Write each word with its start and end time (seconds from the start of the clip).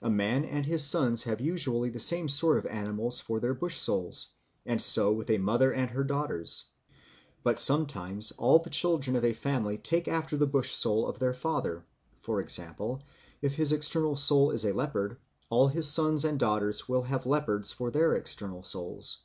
A 0.00 0.08
man 0.08 0.44
and 0.44 0.64
his 0.64 0.84
sons 0.86 1.24
have 1.24 1.40
usually 1.40 1.90
the 1.90 1.98
same 1.98 2.28
sort 2.28 2.56
of 2.56 2.66
animals 2.66 3.18
for 3.18 3.40
their 3.40 3.52
bush 3.52 3.76
souls, 3.76 4.28
and 4.64 4.80
so 4.80 5.10
with 5.10 5.28
a 5.28 5.38
mother 5.38 5.72
and 5.72 5.90
her 5.90 6.04
daughters. 6.04 6.66
But 7.42 7.58
sometimes 7.58 8.30
all 8.38 8.60
the 8.60 8.70
children 8.70 9.16
of 9.16 9.24
a 9.24 9.32
family 9.32 9.76
take 9.76 10.06
after 10.06 10.36
the 10.36 10.46
bush 10.46 10.70
soul 10.70 11.08
of 11.08 11.18
their 11.18 11.34
father; 11.34 11.84
for 12.22 12.40
example, 12.40 13.02
if 13.42 13.56
his 13.56 13.72
external 13.72 14.14
soul 14.14 14.52
is 14.52 14.64
a 14.64 14.72
leopard, 14.72 15.16
all 15.50 15.66
his 15.66 15.88
sons 15.90 16.24
and 16.24 16.38
daughters 16.38 16.88
will 16.88 17.02
have 17.02 17.26
leopards 17.26 17.72
for 17.72 17.90
their 17.90 18.14
external 18.14 18.62
souls. 18.62 19.22